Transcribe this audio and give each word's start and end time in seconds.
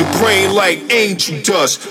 your 0.00 0.10
brain 0.12 0.54
like 0.54 0.90
angel 0.90 1.42
dust. 1.42 1.86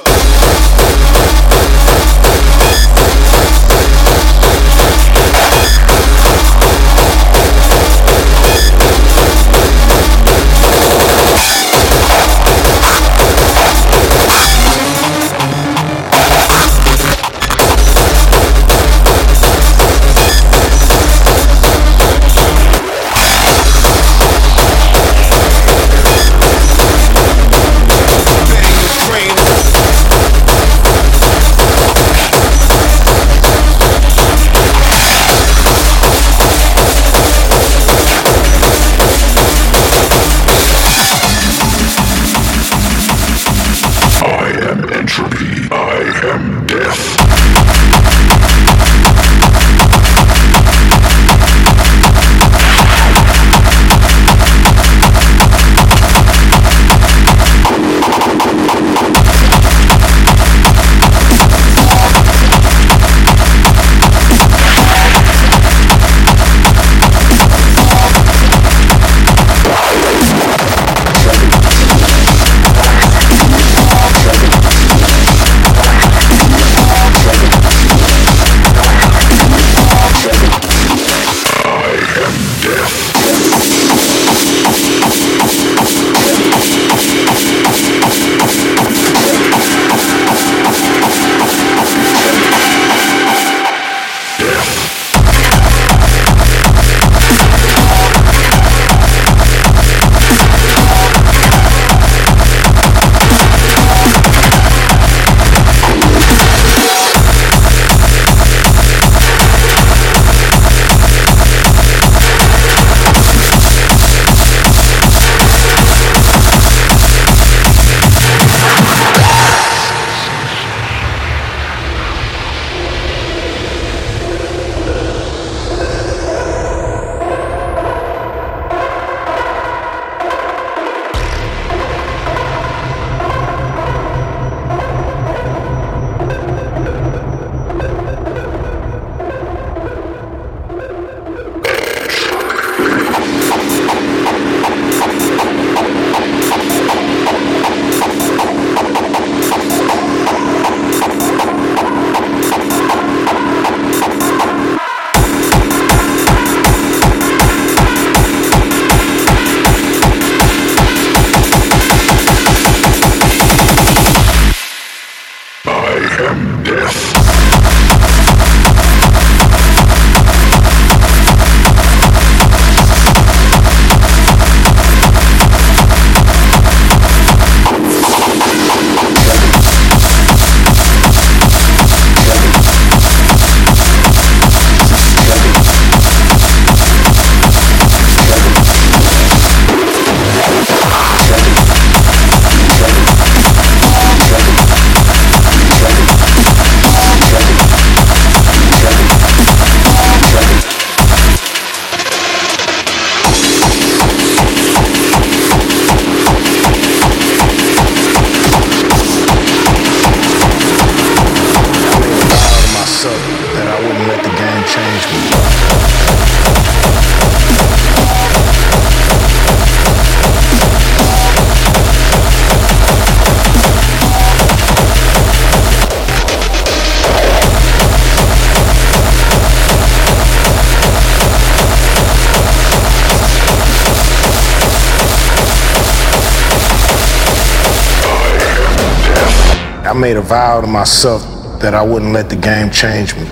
Made 239.99 240.15
a 240.15 240.21
vow 240.21 240.61
to 240.61 240.67
myself 240.67 241.21
that 241.59 241.73
I 241.73 241.81
wouldn't 241.83 242.13
let 242.13 242.29
the 242.29 242.37
game 242.37 242.71
change 242.71 243.15
me. 243.15 243.27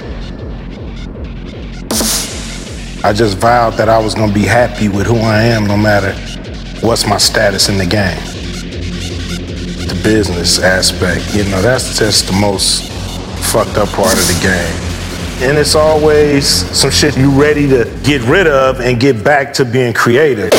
I 3.04 3.14
just 3.14 3.38
vowed 3.38 3.76
that 3.76 3.88
I 3.88 3.98
was 4.00 4.14
gonna 4.16 4.34
be 4.34 4.44
happy 4.44 4.90
with 4.90 5.08
who 5.08 5.16
I 5.16 5.44
am 5.44 5.66
no 5.66 5.78
matter 5.78 6.12
what's 6.82 7.08
my 7.08 7.18
status 7.18 7.70
in 7.70 7.78
the 7.78 7.86
game. 7.86 8.20
The 9.88 10.00
business 10.04 10.60
aspect, 10.60 11.34
you 11.34 11.46
know, 11.46 11.62
that's 11.62 11.98
just 11.98 12.28
the 12.28 12.34
most 12.34 12.92
fucked 13.52 13.78
up 13.78 13.88
part 13.90 14.12
of 14.12 14.28
the 14.28 14.40
game. 14.42 15.48
And 15.48 15.58
it's 15.58 15.76
always 15.76 16.48
some 16.48 16.92
shit 16.92 17.16
you 17.16 17.30
ready 17.30 17.68
to 17.70 17.86
get 18.04 18.22
rid 18.24 18.48
of 18.48 18.82
and 18.82 19.00
get 19.00 19.24
back 19.24 19.54
to 19.54 19.66
being 19.66 19.94
creative. 19.94 20.52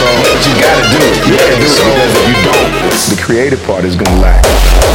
So, 0.00 0.06
but 0.06 0.46
you 0.48 0.54
gotta 0.56 0.88
do 0.88 0.96
it. 0.96 1.28
You 1.28 1.36
gotta 1.36 1.56
do 1.60 1.68
it 1.68 1.76
because 1.76 2.12
if 2.16 2.24
you 2.24 2.36
don't, 2.48 2.72
the 3.14 3.22
creative 3.22 3.62
part 3.64 3.84
is 3.84 3.96
gonna 3.96 4.18
lack. 4.22 4.89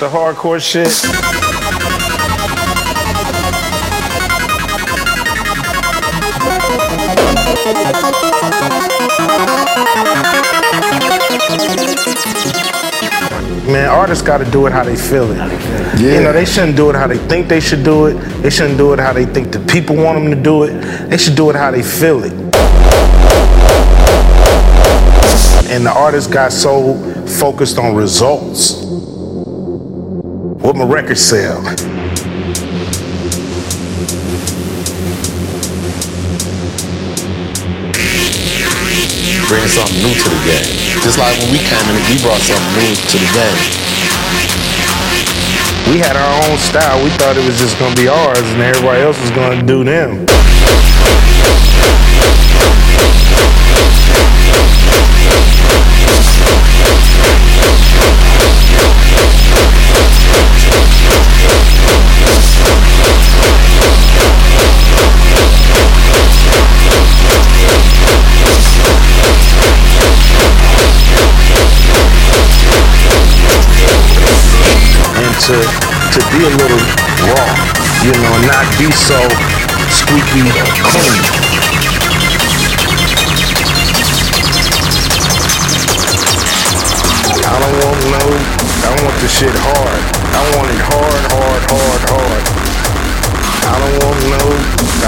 The 0.00 0.08
hardcore 0.08 0.58
shit, 0.58 0.88
Man, 13.66 13.90
artists 13.90 14.24
got 14.24 14.38
to 14.38 14.50
do 14.50 14.66
it 14.66 14.72
how 14.72 14.84
they 14.84 14.96
feel 14.96 15.30
it. 15.30 16.00
You 16.00 16.22
know, 16.22 16.32
they 16.32 16.46
shouldn't 16.46 16.76
do 16.76 16.88
it 16.88 16.96
how 16.96 17.06
they 17.06 17.18
think 17.18 17.48
they 17.48 17.60
should 17.60 17.84
do 17.84 18.06
it. 18.06 18.14
They 18.42 18.48
shouldn't 18.48 18.78
do 18.78 18.94
it 18.94 18.98
how 18.98 19.12
they 19.12 19.26
think 19.26 19.52
the 19.52 19.60
people 19.60 19.96
want 19.96 20.18
them 20.18 20.34
to 20.34 20.42
do 20.42 20.62
it. 20.62 20.80
They 21.10 21.18
should 21.18 21.36
do 21.36 21.50
it 21.50 21.56
how 21.56 21.70
they 21.70 21.82
feel 21.82 22.24
it. 22.24 22.32
And 25.70 25.84
the 25.84 25.92
artists 25.94 26.32
got 26.32 26.52
so 26.52 26.94
focused 27.26 27.78
on 27.78 27.94
results. 27.94 28.79
What 30.70 30.78
my 30.78 30.84
record 30.84 31.18
sell? 31.18 31.58
bring 31.58 31.74
something 39.66 39.98
new 39.98 40.14
to 40.14 40.28
the 40.30 40.40
game. 40.46 40.62
Just 41.02 41.18
like 41.18 41.36
when 41.42 41.50
we 41.50 41.58
came 41.58 41.82
in, 41.90 41.98
we 42.06 42.22
brought 42.22 42.38
something 42.38 42.70
new 42.78 42.94
to 42.94 43.18
the 43.18 43.30
game. 43.34 43.58
We 45.90 45.98
had 45.98 46.14
our 46.14 46.48
own 46.48 46.56
style. 46.58 47.02
We 47.02 47.10
thought 47.18 47.36
it 47.36 47.44
was 47.44 47.58
just 47.58 47.76
gonna 47.80 47.96
be 47.96 48.06
ours, 48.06 48.38
and 48.38 48.62
everybody 48.62 49.02
else 49.02 49.20
was 49.20 49.30
gonna 49.32 49.66
do 49.66 49.82
them. 49.82 50.24
To 75.40 75.56
to 75.56 76.20
be 76.36 76.44
a 76.44 76.52
little 76.52 76.84
raw, 77.32 77.48
you 78.04 78.12
know, 78.12 78.36
not 78.44 78.66
be 78.76 78.92
so 78.92 79.16
squeaky 79.88 80.44
clean. 80.84 81.22
I 87.40 87.56
don't 87.56 87.76
want 87.80 88.00
no, 88.12 88.24
I 88.84 88.90
want 89.00 89.16
the 89.24 89.28
shit 89.32 89.56
hard. 89.56 90.02
I 90.36 90.42
want 90.56 90.68
it 90.76 90.82
hard, 90.92 91.22
hard, 91.32 91.62
hard, 91.72 92.02
hard. 92.12 92.42
I 93.64 93.74
don't 93.80 93.96
want 94.04 94.20
no, 94.28 94.44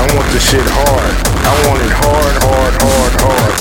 I 0.01 0.03
want 0.17 0.29
the 0.33 0.41
shit 0.41 0.65
hard. 0.65 1.13
I 1.45 1.53
want 1.69 1.83
it 1.85 1.93
hard, 1.93 2.35
hard, 2.41 2.75
hard, 2.81 3.13
hard. 3.21 3.53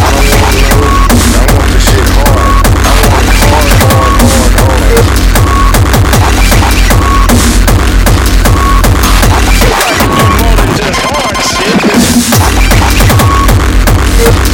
I 0.00 0.08
don't 0.16 0.28
want 0.32 0.56
no, 0.64 0.80
I 1.28 1.44
want 1.52 1.68
the 1.68 1.80
shit 1.82 2.08
hard. 2.08 2.72
I 2.72 2.92
want 3.04 3.24
it 3.28 3.36
hard, 3.44 3.76
hard, 3.84 4.14
hard, 4.16 4.52
hard. 4.56 5.41
Crush 14.22 14.51